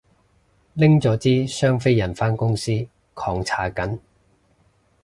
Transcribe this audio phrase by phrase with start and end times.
[0.73, 2.71] 拎咗支雙飛人返公司
[3.13, 3.99] 狂搽緊